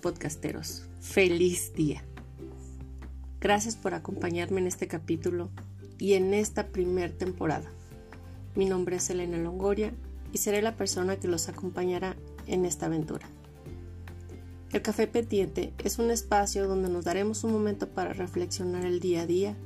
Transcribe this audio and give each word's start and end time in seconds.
Podcasteros, 0.00 0.84
feliz 1.00 1.72
día. 1.74 2.02
Gracias 3.40 3.76
por 3.76 3.94
acompañarme 3.94 4.60
en 4.60 4.66
este 4.66 4.88
capítulo 4.88 5.50
y 5.98 6.14
en 6.14 6.34
esta 6.34 6.68
primer 6.68 7.12
temporada. 7.12 7.70
Mi 8.54 8.66
nombre 8.66 8.96
es 8.96 9.10
Elena 9.10 9.36
Longoria 9.38 9.92
y 10.32 10.38
seré 10.38 10.62
la 10.62 10.76
persona 10.76 11.16
que 11.16 11.28
los 11.28 11.48
acompañará 11.48 12.16
en 12.46 12.64
esta 12.64 12.86
aventura. 12.86 13.26
El 14.72 14.82
Café 14.82 15.06
Pendiente 15.06 15.72
es 15.78 15.98
un 15.98 16.10
espacio 16.10 16.66
donde 16.66 16.88
nos 16.88 17.04
daremos 17.04 17.44
un 17.44 17.52
momento 17.52 17.88
para 17.88 18.12
reflexionar 18.12 18.84
el 18.84 19.00
día 19.00 19.22
a 19.22 19.26
día, 19.26 19.56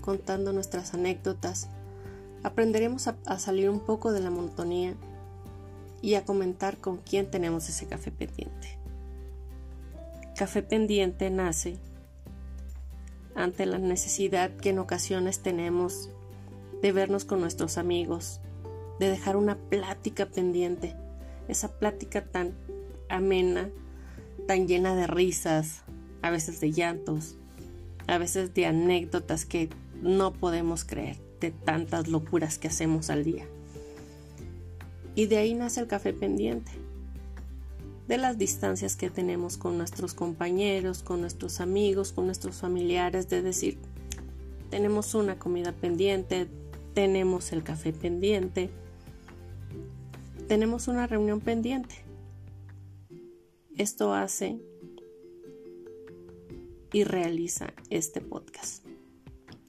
contando 0.00 0.52
nuestras 0.52 0.94
anécdotas, 0.94 1.68
aprenderemos 2.42 3.08
a, 3.08 3.16
a 3.26 3.38
salir 3.38 3.70
un 3.70 3.80
poco 3.80 4.12
de 4.12 4.20
la 4.20 4.30
monotonía 4.30 4.94
y 6.00 6.14
a 6.14 6.24
comentar 6.24 6.78
con 6.78 6.98
quién 6.98 7.30
tenemos 7.30 7.68
ese 7.68 7.86
café 7.86 8.10
pendiente. 8.10 8.81
Café 10.36 10.62
pendiente 10.62 11.28
nace 11.30 11.76
ante 13.34 13.66
la 13.66 13.78
necesidad 13.78 14.50
que 14.56 14.70
en 14.70 14.78
ocasiones 14.78 15.40
tenemos 15.40 16.10
de 16.80 16.90
vernos 16.90 17.26
con 17.26 17.40
nuestros 17.40 17.76
amigos, 17.76 18.40
de 18.98 19.10
dejar 19.10 19.36
una 19.36 19.56
plática 19.56 20.26
pendiente, 20.26 20.96
esa 21.48 21.78
plática 21.78 22.24
tan 22.24 22.54
amena, 23.10 23.70
tan 24.46 24.66
llena 24.66 24.96
de 24.96 25.06
risas, 25.06 25.82
a 26.22 26.30
veces 26.30 26.60
de 26.60 26.72
llantos, 26.72 27.36
a 28.06 28.16
veces 28.16 28.54
de 28.54 28.66
anécdotas 28.66 29.44
que 29.44 29.68
no 30.00 30.32
podemos 30.32 30.84
creer, 30.84 31.18
de 31.40 31.50
tantas 31.50 32.08
locuras 32.08 32.58
que 32.58 32.68
hacemos 32.68 33.10
al 33.10 33.22
día. 33.22 33.46
Y 35.14 35.26
de 35.26 35.36
ahí 35.36 35.52
nace 35.52 35.80
el 35.80 35.88
café 35.88 36.14
pendiente, 36.14 36.72
de 38.12 38.18
las 38.18 38.36
distancias 38.36 38.94
que 38.94 39.08
tenemos 39.08 39.56
con 39.56 39.78
nuestros 39.78 40.12
compañeros, 40.12 41.02
con 41.02 41.22
nuestros 41.22 41.62
amigos, 41.62 42.12
con 42.12 42.26
nuestros 42.26 42.56
familiares, 42.56 43.30
de 43.30 43.40
decir, 43.40 43.78
tenemos 44.68 45.14
una 45.14 45.38
comida 45.38 45.72
pendiente, 45.72 46.46
tenemos 46.92 47.52
el 47.52 47.62
café 47.62 47.94
pendiente, 47.94 48.68
tenemos 50.46 50.88
una 50.88 51.06
reunión 51.06 51.40
pendiente. 51.40 51.94
Esto 53.78 54.12
hace 54.12 54.60
y 56.92 57.04
realiza 57.04 57.72
este 57.88 58.20
podcast. 58.20 58.84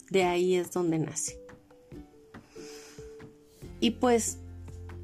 De 0.10 0.24
ahí 0.24 0.56
es 0.56 0.70
donde 0.74 1.00
nace. 1.00 1.40
Y 3.80 3.92
pues 3.92 4.40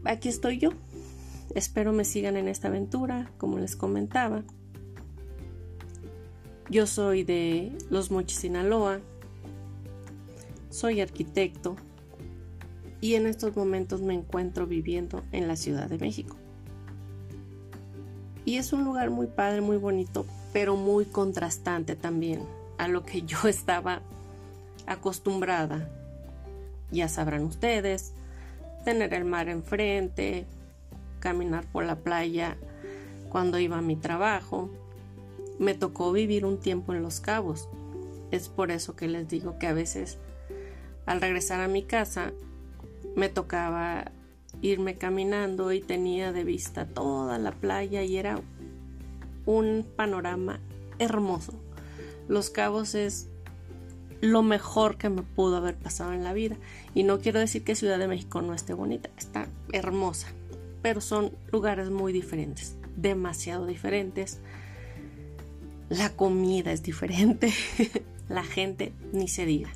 aquí 0.04 0.28
estoy 0.28 0.58
yo. 0.58 0.72
Espero 1.55 1.92
me 1.92 2.05
sigan 2.05 2.38
en 2.38 2.47
esta 2.47 2.67
aventura, 2.67 3.31
como 3.38 3.58
les 3.58 3.75
comentaba. 3.75 4.44
Yo 6.69 6.86
soy 6.86 7.23
de 7.23 7.75
Los 7.89 8.11
Mochis, 8.11 8.39
Sinaloa. 8.39 9.00
Soy 10.70 11.02
arquitecto 11.02 11.75
y 13.02 13.16
en 13.16 13.25
estos 13.25 13.55
momentos 13.55 14.02
me 14.02 14.14
encuentro 14.14 14.67
viviendo 14.67 15.23
en 15.31 15.47
la 15.47 15.55
Ciudad 15.55 15.89
de 15.89 15.97
México. 15.97 16.36
Y 18.45 18.58
es 18.58 18.73
un 18.73 18.83
lugar 18.83 19.09
muy 19.09 19.27
padre, 19.27 19.61
muy 19.61 19.77
bonito, 19.77 20.25
pero 20.53 20.75
muy 20.75 21.05
contrastante 21.05 21.95
también 21.95 22.42
a 22.77 22.88
lo 22.88 23.03
que 23.03 23.23
yo 23.23 23.39
estaba 23.47 24.02
acostumbrada. 24.86 25.89
Ya 26.92 27.08
sabrán 27.08 27.44
ustedes, 27.44 28.14
tener 28.86 29.14
el 29.14 29.25
mar 29.25 29.50
enfrente, 29.50 30.45
caminar 31.20 31.66
por 31.66 31.86
la 31.86 31.98
playa 31.98 32.58
cuando 33.30 33.60
iba 33.60 33.77
a 33.77 33.82
mi 33.82 33.95
trabajo. 33.95 34.70
Me 35.60 35.73
tocó 35.73 36.11
vivir 36.11 36.45
un 36.45 36.60
tiempo 36.60 36.93
en 36.93 37.04
Los 37.04 37.20
Cabos. 37.20 37.67
Es 38.32 38.49
por 38.49 38.71
eso 38.71 38.95
que 38.95 39.08
les 39.08 39.27
digo 39.27 39.58
que 39.60 39.67
a 39.67 39.73
veces 39.73 40.17
al 41.05 41.21
regresar 41.21 41.60
a 41.60 41.67
mi 41.67 41.83
casa 41.83 42.32
me 43.16 43.30
tocaba 43.30 44.11
irme 44.61 44.95
caminando 44.95 45.71
y 45.71 45.82
tenía 45.82 46.32
de 46.32 46.43
vista 46.43 46.86
toda 46.86 47.38
la 47.38 47.52
playa 47.52 48.04
y 48.04 48.17
era 48.17 48.39
un 49.45 49.86
panorama 49.95 50.60
hermoso. 50.99 51.54
Los 52.27 52.49
Cabos 52.49 52.93
es 52.93 53.27
lo 54.22 54.43
mejor 54.43 54.98
que 54.98 55.10
me 55.10 55.23
pudo 55.23 55.58
haber 55.58 55.76
pasado 55.76 56.14
en 56.14 56.23
la 56.23 56.33
vida. 56.33 56.58
Y 56.93 57.04
no 57.04 57.20
quiero 57.20 57.39
decir 57.39 57.64
que 57.64 57.76
Ciudad 57.76 57.99
de 57.99 58.08
México 58.08 58.42
no 58.42 58.54
esté 58.54 58.73
bonita, 58.73 59.10
está 59.17 59.48
hermosa, 59.72 60.27
pero 60.82 61.02
son 61.02 61.32
lugares 61.52 61.90
muy 61.90 62.14
diferentes, 62.14 62.76
demasiado 62.95 63.66
diferentes. 63.66 64.40
La 65.90 66.16
comida 66.16 66.72
es 66.72 66.84
diferente, 66.84 67.52
la 68.30 68.44
gente 68.44 68.94
ni 69.12 69.28
se 69.28 69.45
diga. 69.45 69.72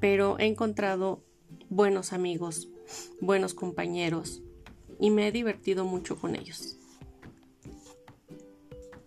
Pero 0.00 0.38
he 0.38 0.46
encontrado 0.46 1.22
buenos 1.70 2.12
amigos, 2.12 2.68
buenos 3.20 3.54
compañeros 3.54 4.42
y 4.98 5.10
me 5.10 5.28
he 5.28 5.32
divertido 5.32 5.84
mucho 5.84 6.16
con 6.16 6.36
ellos. 6.36 6.76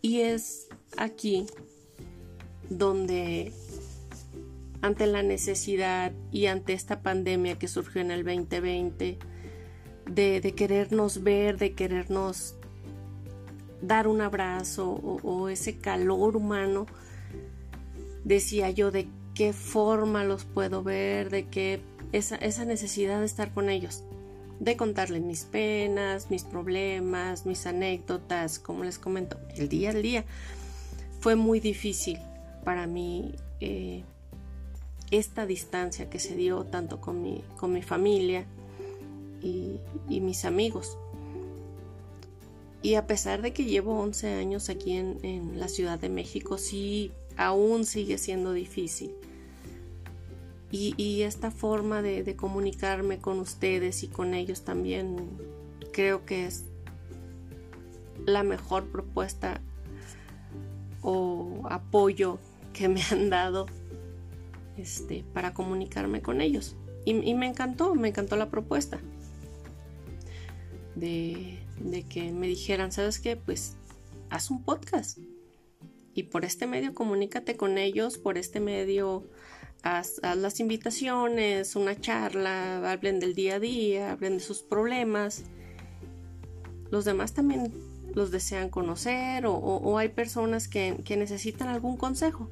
Y 0.02 0.22
es 0.22 0.68
aquí 0.98 1.46
donde 2.70 3.52
ante 4.82 5.06
la 5.06 5.22
necesidad 5.22 6.12
y 6.32 6.48
ante 6.48 6.74
esta 6.74 7.02
pandemia 7.02 7.60
que 7.60 7.68
surgió 7.68 8.02
en 8.02 8.12
el 8.12 8.24
2020, 8.24 9.20
de, 10.16 10.54
querernos 10.56 11.24
ver, 11.24 11.58
de 11.58 11.74
querernos 11.74 12.56
dar 13.82 14.08
un 14.08 14.22
abrazo 14.22 14.92
o, 15.24 15.50
ese 15.50 15.78
calor 15.78 16.36
humano, 16.36 16.86
decía 18.24 18.70
yo 18.70 18.92
de 18.92 19.08
qué 19.34 19.54
forma 19.54 20.24
los 20.24 20.46
puedo 20.46 20.84
ver, 20.84 21.30
de 21.30 21.48
qué 21.48 21.82
esa, 22.12 22.36
esa 22.36 22.66
necesidad 22.66 23.20
de 23.20 23.26
estar 23.26 23.54
con 23.54 23.70
ellos, 23.70 24.04
de 24.60 24.78
contarles 24.78 25.22
mis 25.22 25.44
penas, 25.46 26.30
mis 26.30 26.44
problemas, 26.44 27.46
mis 27.46 27.66
anécdotas, 27.66 28.60
como 28.60 28.84
les 28.84 29.00
comento, 29.00 29.38
el 29.56 29.70
día 29.70 29.92
al 29.92 30.02
día. 30.02 30.26
Fue 31.20 31.36
muy 31.36 31.60
difícil 31.60 32.20
para 32.64 32.86
mí 32.86 33.36
eh, 33.60 34.04
esta 35.10 35.46
distancia 35.46 36.10
que 36.10 36.20
se 36.20 36.36
dio 36.36 36.64
tanto 36.66 37.00
con 37.00 37.22
mi, 37.22 37.44
con 37.58 37.74
mi 37.74 37.82
familia 37.82 38.46
y, 39.42 40.20
mis 40.20 40.46
amigos. 40.46 40.98
Y 42.82 42.96
a 42.96 43.06
pesar 43.06 43.42
de 43.42 43.54
que 43.54 43.66
llevo 43.66 44.00
11 44.00 44.34
años 44.34 44.70
aquí 44.70 44.94
en, 44.94 45.60
la 45.60 45.68
Ciudad 45.68 46.00
de 46.00 46.10
México, 46.10 46.58
sí, 46.58 47.12
aún 47.38 47.86
sigue 47.86 48.18
siendo 48.18 48.54
difícil. 48.54 49.12
Y, 50.72 51.22
esta 51.24 51.52
forma 51.52 52.02
de, 52.02 52.36
comunicarme 52.36 53.20
con 53.20 53.40
ustedes 53.40 54.04
y 54.04 54.08
con 54.08 54.34
ellos 54.34 54.62
también 54.62 55.30
creo 55.92 56.26
que 56.26 56.46
es 56.46 56.64
la 58.26 58.44
mejor 58.44 58.86
propuesta 58.88 59.62
o 61.02 61.64
apoyo 61.70 62.38
que 62.74 62.88
me 62.88 63.02
han 63.12 63.30
dado 63.30 63.66
este, 64.78 65.26
para 65.34 65.54
comunicarme 65.54 66.22
con 66.22 66.42
ellos. 66.42 66.76
Y, 67.04 67.34
me 67.34 67.48
encantó, 67.48 67.96
me 67.96 68.10
encantó 68.10 68.36
la 68.36 68.50
propuesta 68.50 69.00
de, 71.02 72.06
que 72.10 72.32
me 72.32 72.48
dijeran, 72.48 72.92
¿sabes 72.92 73.20
qué? 73.20 73.36
Pues 73.36 73.76
haz 74.30 74.52
un 74.52 74.64
podcast. 74.64 75.18
Y 76.14 76.24
por 76.24 76.46
este 76.46 76.68
medio 76.68 76.94
comunícate 76.94 77.58
con 77.58 77.78
ellos, 77.78 78.18
por 78.18 78.38
este 78.38 78.60
medio 78.60 79.26
haz, 79.82 80.22
las 80.36 80.60
invitaciones, 80.60 81.76
una 81.76 82.00
charla, 82.00 82.92
hablen 82.92 83.20
del 83.20 83.34
día 83.34 83.56
a 83.56 83.60
día, 83.60 84.12
hablen 84.12 84.38
de 84.38 84.44
sus 84.44 84.62
problemas. 84.62 85.44
Los 86.92 87.06
demás 87.06 87.34
también 87.34 87.74
los 88.14 88.30
desean 88.30 88.70
conocer 88.70 89.46
o, 89.48 89.98
hay 89.98 90.10
personas 90.10 90.68
que, 90.68 91.02
que 91.04 91.18
necesitan 91.18 91.70
algún 91.70 91.98
consejo. 91.98 92.50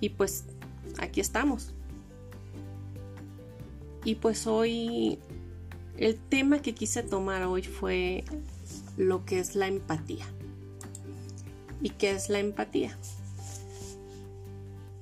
Y 0.00 0.10
pues 0.10 0.44
aquí 0.98 1.20
estamos. 1.20 1.72
Y 4.04 4.16
pues 4.16 4.48
hoy 4.48 5.20
el 5.98 6.18
tema 6.18 6.60
que 6.62 6.74
quise 6.74 7.02
tomar 7.02 7.44
hoy 7.44 7.62
fue 7.62 8.24
lo 8.96 9.24
que 9.24 9.38
es 9.38 9.54
la 9.54 9.66
empatía. 9.66 10.26
¿Y 11.80 11.90
qué 11.90 12.12
es 12.12 12.28
la 12.28 12.38
empatía? 12.38 12.96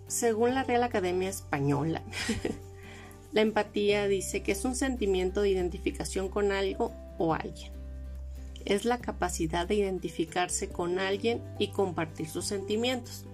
Según 0.09 0.55
la 0.55 0.65
Real 0.65 0.83
Academia 0.83 1.29
Española, 1.29 2.03
la 3.33 3.43
empatía 3.43 4.09
dice 4.09 4.43
que 4.43 4.53
es 4.53 4.65
un 4.65 4.75
sentimiento 4.75 5.43
de 5.43 5.51
identificación 5.51 6.29
con 6.29 6.53
algo 6.53 6.93
o 7.19 7.35
alguien. 7.35 7.73
Es 8.65 8.85
la 8.85 8.99
capacidad 8.99 9.67
de 9.67 9.77
identificarse 9.77 10.69
con 10.69 10.99
alguien 10.99 11.43
y 11.59 11.69
compartir 11.69 12.29
sus 12.29 12.47
sentimientos. 12.47 13.25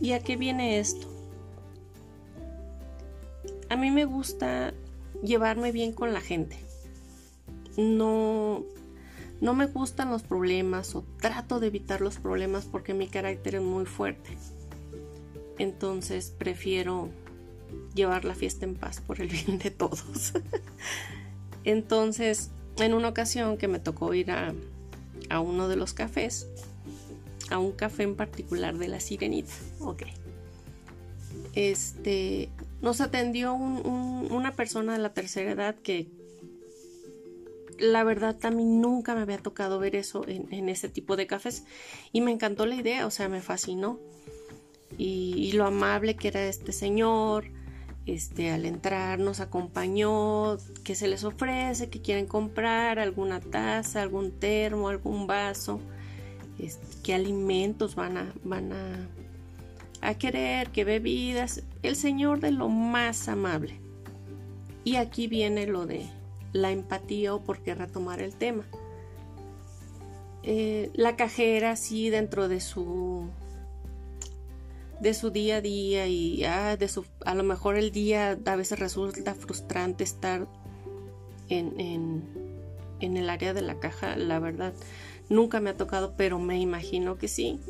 ¿Y 0.00 0.12
a 0.12 0.20
qué 0.20 0.36
viene 0.36 0.78
esto? 0.78 1.06
A 3.68 3.76
mí 3.76 3.90
me 3.90 4.04
gusta 4.04 4.72
llevarme 5.22 5.72
bien 5.72 5.92
con 5.92 6.12
la 6.12 6.20
gente. 6.20 6.56
No, 7.76 8.64
no 9.40 9.54
me 9.54 9.66
gustan 9.66 10.10
los 10.10 10.22
problemas 10.22 10.94
o 10.94 11.04
trato 11.20 11.60
de 11.60 11.66
evitar 11.68 12.00
los 12.00 12.16
problemas 12.16 12.64
porque 12.64 12.94
mi 12.94 13.08
carácter 13.08 13.56
es 13.56 13.62
muy 13.62 13.84
fuerte. 13.84 14.36
Entonces 15.58 16.32
prefiero 16.36 17.10
llevar 17.94 18.24
la 18.24 18.34
fiesta 18.34 18.64
en 18.64 18.74
paz 18.74 19.00
por 19.00 19.20
el 19.20 19.28
bien 19.46 19.58
de 19.58 19.70
todos. 19.70 20.32
Entonces, 21.64 22.50
en 22.78 22.94
una 22.94 23.08
ocasión 23.08 23.56
que 23.56 23.68
me 23.68 23.78
tocó 23.78 24.14
ir 24.14 24.30
a, 24.30 24.54
a, 25.28 25.40
uno 25.40 25.68
de 25.68 25.76
los 25.76 25.94
cafés, 25.94 26.46
a 27.50 27.58
un 27.58 27.72
café 27.72 28.04
en 28.04 28.14
particular 28.14 28.78
de 28.78 28.88
la 28.88 29.00
Sirenita, 29.00 29.52
ok. 29.80 30.02
Este, 31.54 32.50
nos 32.80 33.00
atendió 33.00 33.54
una 33.54 34.52
persona 34.52 34.92
de 34.92 34.98
la 34.98 35.14
tercera 35.14 35.50
edad 35.50 35.74
que 35.76 36.08
la 37.78 38.04
verdad 38.04 38.36
mí 38.50 38.64
nunca 38.64 39.14
me 39.14 39.22
había 39.22 39.38
tocado 39.38 39.78
ver 39.78 39.96
eso 39.96 40.24
en, 40.26 40.68
ese 40.68 40.88
tipo 40.88 41.16
de 41.16 41.26
cafés 41.26 41.64
y 42.12 42.20
me 42.20 42.30
encantó 42.30 42.66
la 42.66 42.74
idea, 42.74 43.06
o 43.06 43.10
sea, 43.10 43.28
me 43.28 43.40
fascinó. 43.40 43.98
Y, 44.98 45.52
lo 45.52 45.66
amable 45.66 46.16
que 46.16 46.28
era 46.28 46.46
este 46.46 46.72
señor, 46.72 47.46
este, 48.06 48.50
al 48.50 48.64
entrar 48.64 49.18
nos 49.18 49.40
acompañó, 49.40 50.56
que 50.84 50.94
se 50.94 51.08
les 51.08 51.24
ofrece, 51.24 51.90
que 51.90 52.00
quieren 52.00 52.26
comprar 52.26 52.98
alguna 52.98 53.40
taza, 53.40 54.00
algún 54.00 54.30
termo, 54.30 54.88
algún 54.88 55.26
vaso, 55.26 55.80
este, 56.58 56.86
qué 57.02 57.14
alimentos 57.14 57.94
van 57.94 58.16
a, 58.16 58.32
van 58.44 58.72
a, 58.72 59.08
a 60.06 60.14
querer, 60.14 60.70
qué 60.70 60.84
bebidas. 60.84 61.62
El 61.82 61.96
señor 61.96 62.38
de 62.38 62.52
lo 62.52 62.68
más 62.68 63.28
amable. 63.28 63.80
Y 64.84 64.96
aquí 64.96 65.26
viene 65.26 65.66
lo 65.66 65.84
de 65.84 66.06
la 66.52 66.70
empatía 66.70 67.34
o 67.34 67.40
por 67.40 67.58
qué 67.58 67.74
retomar 67.74 68.20
el 68.20 68.32
tema. 68.34 68.64
Eh, 70.44 70.90
la 70.94 71.16
cajera 71.16 71.74
sí 71.74 72.08
dentro 72.08 72.48
de 72.48 72.60
su 72.60 73.28
de 75.00 75.12
su 75.12 75.30
día 75.30 75.56
a 75.56 75.60
día 75.60 76.06
y 76.06 76.44
ah, 76.44 76.76
de 76.76 76.88
su, 76.88 77.04
a 77.24 77.34
lo 77.34 77.42
mejor 77.42 77.76
el 77.76 77.90
día 77.90 78.38
a 78.46 78.56
veces 78.56 78.78
resulta 78.78 79.34
frustrante 79.34 80.04
estar 80.04 80.46
en, 81.48 82.24
en, 83.00 83.16
el 83.16 83.28
área 83.28 83.52
de 83.52 83.60
la 83.60 83.78
caja, 83.78 84.16
la 84.16 84.38
verdad 84.38 84.72
nunca 85.28 85.60
me 85.60 85.70
ha 85.70 85.76
tocado, 85.76 86.14
pero 86.16 86.38
me 86.38 86.58
imagino 86.60 87.18
que 87.18 87.28
sí. 87.28 87.60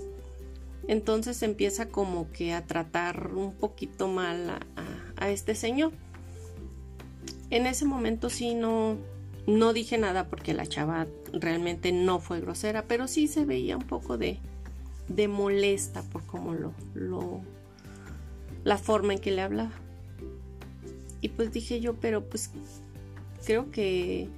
Entonces 0.88 1.42
empieza 1.42 1.88
como 1.88 2.30
que 2.30 2.52
a 2.52 2.64
tratar 2.64 3.32
un 3.34 3.52
poquito 3.52 4.08
mal 4.08 4.58
a, 5.16 5.30
este 5.30 5.54
señor 5.54 5.92
en 7.50 7.66
ese 7.66 7.84
momento 7.84 8.28
sí 8.30 8.54
no, 8.54 8.96
no 9.46 9.72
dije 9.72 9.98
nada 9.98 10.28
porque 10.28 10.54
la 10.54 10.66
chava 10.66 11.06
realmente 11.32 11.92
no 11.92 12.18
fue 12.18 12.40
grosera, 12.40 12.84
pero 12.86 13.08
sí 13.08 13.28
se 13.28 13.44
veía 13.44 13.76
un 13.76 13.84
poco 13.84 14.18
de, 14.18 14.38
de 15.08 15.28
molesta 15.28 16.02
por 16.02 16.24
cómo 16.26 16.54
lo, 16.54 16.72
lo, 16.94 17.40
la 18.64 18.78
forma 18.78 19.12
en 19.12 19.20
que 19.20 19.30
le 19.30 19.42
hablaba. 19.42 19.72
Y 21.20 21.28
pues 21.30 21.52
dije 21.52 21.80
yo, 21.80 21.94
pero 21.94 22.24
pues 22.24 22.50
creo 23.44 23.70
que 23.70 24.28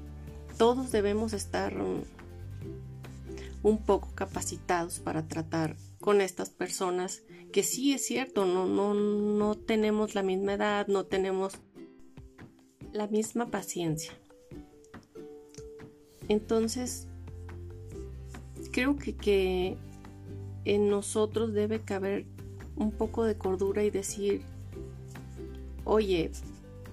todos 0.59 0.93
debemos 0.93 1.33
estar 1.33 1.75
un 3.63 3.79
poco 3.85 4.15
capacitados 4.15 5.01
para 5.01 5.27
tratar 5.27 5.77
con 6.01 6.21
estas 6.21 6.51
personas 6.51 7.23
que 7.53 7.63
sí 7.63 7.93
es 7.93 8.05
cierto, 8.05 8.47
no, 8.47 8.67
no, 8.67 8.95
no 8.95 9.55
tenemos 9.57 10.15
la 10.15 10.23
misma 10.23 10.55
edad, 10.55 10.87
no 10.87 11.05
tenemos 11.05 11.55
la 12.93 13.07
misma 13.07 13.51
paciencia. 13.51 14.13
Entonces, 16.29 17.09
creo 18.71 18.97
que, 18.97 19.17
que 19.17 19.77
en 20.65 20.89
nosotros 20.89 21.55
debe 21.55 21.81
caber 21.81 22.27
un 22.77 22.93
poco 22.93 23.25
de 23.25 23.37
cordura 23.37 23.83
y 23.83 23.91
decir, 23.91 24.43
oye, 25.85 26.31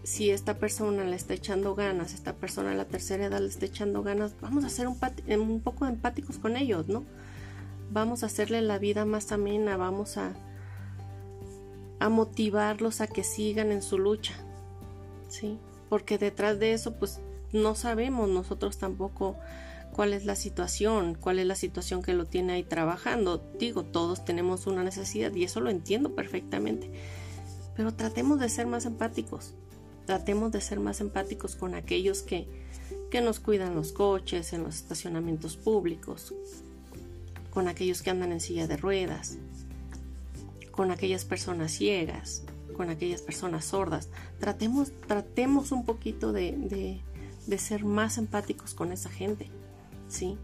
si 0.06 0.30
esta 0.30 0.54
persona 0.60 1.04
le 1.04 1.16
está 1.16 1.34
echando 1.34 1.76
ganas, 1.76 2.14
esta 2.14 2.34
persona 2.34 2.74
la 2.74 2.86
tercera 2.86 3.26
edad 3.26 3.42
le 3.42 3.48
está 3.48 3.66
echando 3.66 4.02
ganas, 4.02 4.36
vamos 4.40 4.64
a 4.64 4.70
ser 4.70 4.88
un, 4.88 4.98
un 5.40 5.60
poco 5.60 5.86
empáticos 5.86 6.38
con 6.38 6.56
ellos, 6.56 6.88
¿no? 6.88 7.04
Vamos 7.92 8.24
a 8.24 8.28
hacerle 8.28 8.62
la 8.62 8.80
vida 8.80 9.06
más 9.06 9.32
amena, 9.32 9.78
vamos 9.78 10.18
a, 10.18 10.34
a 12.00 12.10
motivarlos 12.10 13.02
a 13.02 13.08
que 13.08 13.24
sigan 13.24 13.72
en 13.72 13.82
su 13.82 13.98
lucha, 13.98 14.34
¿sí? 15.28 15.60
porque 15.90 16.18
detrás 16.18 16.60
de 16.60 16.74
eso 16.74 16.96
pues 16.96 17.20
no 17.54 17.76
sabemos 17.76 18.30
nosotros 18.30 18.78
tampoco 18.78 19.38
cuál 19.94 20.14
es 20.14 20.26
la 20.26 20.36
situación, 20.36 21.16
cuál 21.16 21.40
es 21.40 21.46
la 21.46 21.56
situación 21.56 22.02
que 22.02 22.14
lo 22.14 22.26
tiene 22.26 22.54
ahí 22.54 22.64
trabajando. 22.64 23.42
Digo, 23.58 23.84
todos 23.84 24.26
tenemos 24.26 24.68
una 24.68 24.84
necesidad 24.84 25.34
y 25.34 25.46
eso 25.46 25.62
lo 25.62 25.70
entiendo 25.70 26.16
perfectamente. 26.16 26.92
Pero 27.76 27.94
tratemos 27.94 28.40
de 28.40 28.50
ser 28.50 28.68
más 28.68 28.86
empáticos. 28.86 29.54
Tratemos 30.06 30.52
de 30.52 30.62
ser 30.62 30.80
más 30.80 31.02
empáticos 31.02 31.56
con 31.56 31.74
aquellos 31.74 32.22
que, 32.22 32.48
que 33.10 33.22
nos 33.22 33.40
cuidan 33.40 33.76
los 33.76 33.92
coches, 33.92 34.54
en 34.54 34.64
los 34.64 34.76
estacionamientos 34.76 35.58
públicos, 35.58 36.34
con 37.52 37.68
aquellos 37.68 38.02
que 38.02 38.12
andan 38.12 38.32
en 38.32 38.40
silla 38.40 38.68
de 38.68 38.78
ruedas, 38.78 39.38
con 40.72 40.92
aquellas 40.92 41.26
personas 41.26 41.72
ciegas, 41.72 42.44
con 42.76 42.90
aquellas 42.90 43.22
personas 43.22 43.66
sordas. 43.66 44.10
Tratemos, 44.40 44.92
tratemos 45.08 45.72
un 45.72 45.86
poquito 45.86 46.34
de, 46.34 47.02
de, 47.48 47.58
ser 47.58 47.86
más 47.86 48.18
empáticos 48.18 48.74
con 48.74 48.92
esa 48.92 49.10
gente, 49.10 49.48
¿sí? 50.08 50.38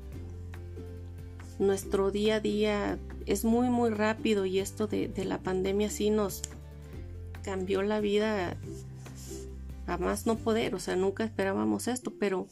Nuestro 1.59 2.09
día 2.09 2.35
a 2.35 2.39
día 2.39 2.97
es 3.25 3.43
muy, 3.43 3.69
muy 3.69 3.89
rápido 3.91 4.45
y 4.45 4.59
esto 4.59 4.87
de, 4.87 5.07
de 5.07 5.25
la 5.25 5.39
pandemia 5.39 5.89
sí 5.89 6.09
nos 6.09 6.41
cambió 7.43 7.81
la 7.83 7.99
vida 7.99 8.55
a 9.87 9.97
no 10.25 10.37
poder, 10.37 10.75
o 10.75 10.79
sea, 10.79 10.95
nunca 10.95 11.23
esperábamos 11.23 11.87
esto, 11.87 12.13
pero, 12.19 12.47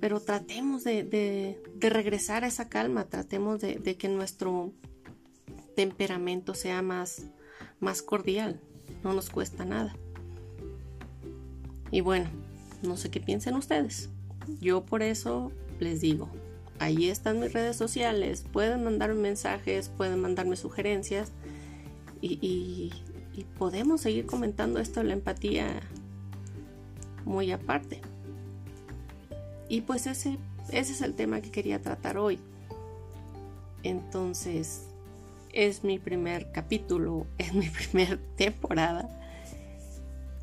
pero 0.00 0.20
tratemos 0.20 0.84
de, 0.84 1.04
de, 1.04 1.90
regresar 1.90 2.44
a 2.44 2.46
esa 2.46 2.68
calma, 2.68 3.04
tratemos 3.04 3.60
de, 3.60 3.96
que 3.96 4.08
nuestro 4.08 4.72
temperamento 5.74 6.54
sea 6.54 6.82
más, 6.82 7.26
más 7.80 8.02
cordial, 8.02 8.60
no 9.02 9.12
nos 9.12 9.30
cuesta 9.30 9.64
nada. 9.64 9.96
Y 11.90 12.00
bueno, 12.00 12.28
no 12.82 12.96
sé 12.96 13.10
qué 13.10 13.20
piensen 13.20 13.54
ustedes. 13.54 14.10
Yo 14.60 14.84
por 14.84 15.02
eso 15.02 15.52
les 15.78 16.00
digo, 16.00 16.30
ahí 16.78 17.08
están 17.08 17.40
mis 17.40 17.52
redes 17.52 17.76
sociales, 17.76 18.44
pueden 18.52 18.84
mandarme 18.84 19.20
mensajes, 19.20 19.88
pueden 19.88 20.20
mandarme 20.20 20.56
sugerencias 20.56 21.32
y, 22.20 22.92
podemos 23.58 24.00
seguir 24.00 24.24
comentando 24.24 24.80
esto 24.80 25.00
de 25.00 25.08
la 25.08 25.12
empatía 25.12 25.82
muy 27.26 27.52
aparte. 27.52 28.00
Y 29.68 29.82
pues 29.82 30.06
ese, 30.06 30.38
ese 30.70 30.92
es 30.92 31.02
el 31.02 31.14
tema 31.14 31.42
que 31.42 31.50
quería 31.50 31.82
tratar 31.82 32.16
hoy. 32.16 32.38
Entonces, 33.82 34.86
es 35.52 35.84
mi 35.84 35.98
primer 35.98 36.50
capítulo, 36.52 37.26
es 37.38 37.52
mi 37.52 37.68
primera 37.68 38.18
temporada. 38.36 39.08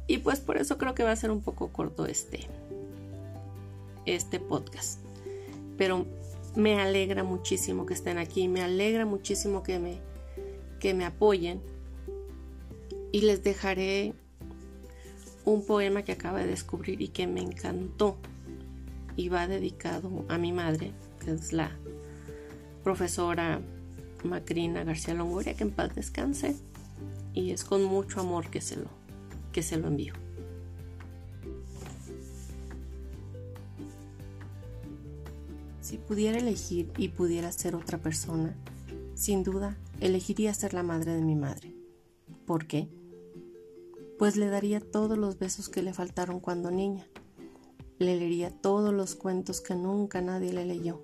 Y 0.06 0.20
pues 0.20 0.40
por 0.42 0.58
eso 0.58 0.78
creo 0.78 0.94
que 0.94 1.04
va 1.04 1.12
a 1.12 1.16
ser 1.16 1.32
un 1.32 1.42
poco 1.42 1.70
corto 1.70 2.06
este, 2.06 2.42
este 4.06 4.40
podcast. 4.40 5.00
Pero 5.78 6.06
me 6.56 6.80
alegra 6.80 7.24
muchísimo 7.24 7.86
que 7.86 7.94
estén 7.94 8.18
aquí, 8.18 8.48
me 8.48 8.62
alegra 8.62 9.06
muchísimo 9.06 9.64
que 9.64 9.80
me, 9.80 9.98
que 10.80 10.94
me 10.94 11.06
apoyen. 11.06 11.62
Y 13.14 13.22
les 13.22 13.44
dejaré 13.44 14.14
un 15.46 15.66
poema 15.66 16.04
que 16.04 16.14
acabo 16.14 16.38
de 16.38 16.48
descubrir 16.48 17.02
y 17.02 17.10
que 17.10 17.28
me 17.28 17.42
encantó. 17.42 18.18
Y 19.16 19.30
va 19.30 19.48
dedicado 19.48 20.26
a 20.28 20.38
mi 20.38 20.52
madre, 20.52 20.92
que 21.24 21.32
es 21.32 21.54
la 21.54 21.72
profesora 22.84 23.62
Macrina 24.24 24.84
García 24.84 25.14
Longoria, 25.14 25.54
que 25.54 25.64
en 25.64 25.72
paz 25.72 25.94
descanse, 25.96 26.56
y 27.34 27.52
es 27.52 27.64
con 27.64 27.84
mucho 27.84 28.20
amor 28.20 28.50
que 28.50 28.62
se 28.62 28.78
lo, 28.78 28.90
que 29.52 29.62
se 29.62 29.78
lo 29.78 29.88
envío. 29.88 30.14
Si 35.82 35.98
pudiera 35.98 36.38
elegir 36.40 36.92
y 36.98 37.10
pudiera 37.10 37.52
ser 37.52 37.76
otra 37.76 37.98
persona, 37.98 38.56
sin 39.16 39.44
duda 39.44 39.78
elegiría 40.00 40.54
ser 40.54 40.74
la 40.74 40.82
madre 40.82 41.14
de 41.14 41.22
mi 41.22 41.36
madre. 41.36 41.74
¿Por 42.46 42.66
qué? 42.66 42.90
Pues 44.18 44.36
le 44.38 44.48
daría 44.48 44.80
todos 44.80 45.18
los 45.18 45.40
besos 45.40 45.70
que 45.70 45.82
le 45.82 45.94
faltaron 45.94 46.40
cuando 46.40 46.72
niña. 46.72 47.06
Le 48.00 48.16
leería 48.16 48.52
todos 48.52 48.94
los 48.94 49.16
cuentos 49.16 49.62
que 49.62 49.76
nunca 49.76 50.22
nadie 50.22 50.54
le 50.54 50.66
leyó. 50.66 51.02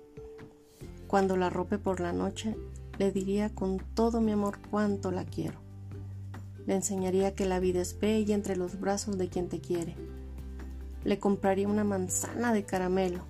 Cuando 1.06 1.36
la 1.36 1.50
rope 1.50 1.78
por 1.78 2.00
la 2.00 2.12
noche, 2.12 2.56
le 2.98 3.12
diría 3.12 3.54
con 3.54 3.78
todo 3.94 4.20
mi 4.20 4.32
amor 4.32 4.58
cuánto 4.70 5.10
la 5.10 5.24
quiero. 5.24 5.58
Le 6.66 6.74
enseñaría 6.74 7.34
que 7.34 7.46
la 7.46 7.60
vida 7.60 7.80
es 7.80 7.98
bella 7.98 8.34
entre 8.34 8.56
los 8.56 8.78
brazos 8.78 9.18
de 9.18 9.28
quien 9.28 9.48
te 9.48 9.60
quiere. 9.60 9.96
Le 11.04 11.18
compraría 11.18 11.66
una 11.66 11.84
manzana 11.84 12.52
de 12.52 12.64
caramelo 12.64 13.24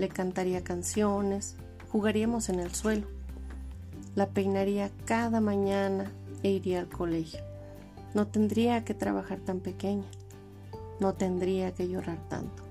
le 0.00 0.08
cantaría 0.08 0.64
canciones, 0.64 1.56
jugaríamos 1.92 2.48
en 2.48 2.58
el 2.58 2.74
suelo. 2.74 3.06
La 4.14 4.30
peinaría 4.30 4.90
cada 5.04 5.42
mañana 5.42 6.10
e 6.42 6.50
iría 6.50 6.80
al 6.80 6.88
colegio. 6.88 7.49
No 8.12 8.26
tendría 8.26 8.84
que 8.84 8.94
trabajar 8.94 9.38
tan 9.38 9.60
pequeña. 9.60 10.06
No 10.98 11.14
tendría 11.14 11.72
que 11.72 11.88
llorar 11.88 12.18
tanto. 12.28 12.64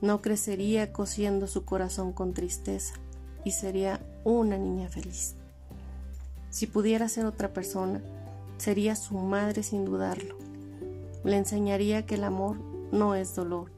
No 0.00 0.22
crecería 0.22 0.92
cosiendo 0.92 1.46
su 1.46 1.64
corazón 1.64 2.12
con 2.12 2.32
tristeza 2.32 2.94
y 3.44 3.52
sería 3.52 4.00
una 4.24 4.56
niña 4.58 4.88
feliz. 4.88 5.34
Si 6.50 6.66
pudiera 6.66 7.08
ser 7.08 7.26
otra 7.26 7.52
persona, 7.52 8.00
sería 8.56 8.96
su 8.96 9.14
madre 9.18 9.62
sin 9.62 9.84
dudarlo. 9.84 10.36
Le 11.24 11.36
enseñaría 11.36 12.06
que 12.06 12.14
el 12.14 12.24
amor 12.24 12.56
no 12.92 13.14
es 13.14 13.34
dolor 13.34 13.70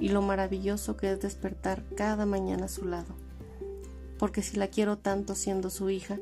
y 0.00 0.08
lo 0.08 0.20
maravilloso 0.20 0.96
que 0.96 1.12
es 1.12 1.20
despertar 1.20 1.84
cada 1.96 2.26
mañana 2.26 2.64
a 2.64 2.68
su 2.68 2.86
lado. 2.86 3.14
Porque 4.18 4.42
si 4.42 4.56
la 4.56 4.66
quiero 4.66 4.98
tanto 4.98 5.34
siendo 5.34 5.70
su 5.70 5.90
hija, 5.90 6.18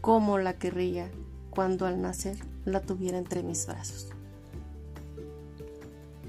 ¿cómo 0.00 0.38
la 0.38 0.54
querría 0.54 1.10
cuando 1.50 1.86
al 1.86 2.00
nacer 2.00 2.36
la 2.66 2.80
tuviera 2.80 3.16
entre 3.16 3.42
mis 3.42 3.66
brazos? 3.66 4.08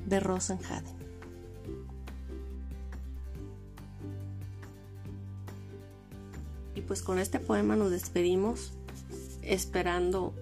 De 0.06 0.20
Rosenhaden. 0.22 0.96
Y 6.76 6.82
pues 6.82 7.02
con 7.02 7.20
este 7.20 7.40
poema 7.40 7.76
nos 7.76 7.92
despedimos 7.92 8.72
esperando 9.42 10.34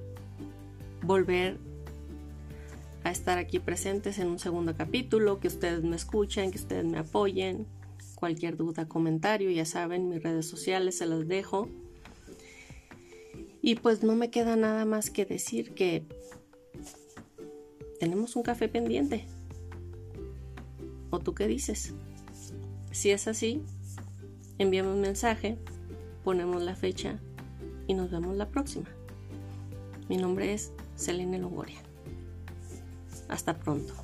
volver 1.01 1.57
a 3.03 3.11
estar 3.11 3.37
aquí 3.37 3.59
presentes 3.59 4.19
en 4.19 4.27
un 4.27 4.39
segundo 4.39 4.75
capítulo, 4.75 5.39
que 5.39 5.47
ustedes 5.47 5.83
me 5.83 5.95
escuchen, 5.95 6.51
que 6.51 6.57
ustedes 6.57 6.83
me 6.83 6.97
apoyen. 6.97 7.67
Cualquier 8.15 8.57
duda, 8.57 8.87
comentario, 8.87 9.49
ya 9.51 9.65
saben, 9.65 10.09
mis 10.09 10.21
redes 10.21 10.47
sociales 10.47 10.97
se 10.97 11.05
las 11.05 11.27
dejo. 11.27 11.69
Y 13.65 13.73
pues 13.73 14.03
no 14.03 14.15
me 14.15 14.29
queda 14.29 14.55
nada 14.55 14.85
más 14.85 15.09
que 15.09 15.25
decir 15.25 15.73
que 15.73 16.05
tenemos 17.99 18.35
un 18.35 18.43
café 18.43 18.69
pendiente. 18.69 19.25
¿O 21.09 21.17
tú 21.17 21.33
qué 21.33 21.47
dices? 21.47 21.95
Si 22.91 23.09
es 23.09 23.27
así, 23.27 23.63
envíame 24.59 24.89
un 24.89 25.01
mensaje, 25.01 25.57
ponemos 26.23 26.61
la 26.61 26.75
fecha 26.75 27.19
y 27.87 27.95
nos 27.95 28.11
vemos 28.11 28.37
la 28.37 28.49
próxima. 28.49 28.87
Mi 30.09 30.17
nombre 30.17 30.53
es 30.53 30.71
Selene 30.95 31.39
Longoria. 31.39 31.81
Hasta 33.29 33.57
pronto. 33.57 33.95